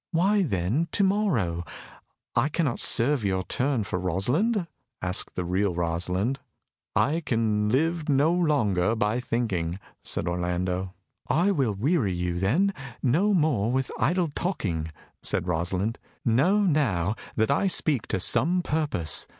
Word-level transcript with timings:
"Why, 0.09 0.41
then, 0.41 0.87
to 0.93 1.03
morrow 1.03 1.63
I 2.35 2.49
cannot 2.49 2.79
serve 2.79 3.23
your 3.23 3.43
turn 3.43 3.83
for 3.83 3.99
Rosalind?" 3.99 4.65
asked 4.99 5.35
the 5.35 5.45
real 5.45 5.75
Rosalind. 5.75 6.39
"I 6.95 7.19
can 7.23 7.69
live 7.69 8.09
no 8.09 8.33
longer 8.33 8.95
by 8.95 9.19
thinking," 9.19 9.77
said 10.03 10.27
Orlando. 10.27 10.95
"I 11.27 11.51
will 11.51 11.75
weary 11.75 12.13
you, 12.13 12.39
then, 12.39 12.73
no 13.03 13.35
more 13.35 13.71
with 13.71 13.91
idle 13.99 14.31
talking," 14.33 14.91
said 15.21 15.45
Rosalind. 15.47 15.99
"Know 16.25 16.61
now 16.61 17.13
that 17.35 17.51
I 17.51 17.67
speak 17.67 18.07
to 18.07 18.19
some 18.19 18.63
purpose. 18.63 19.27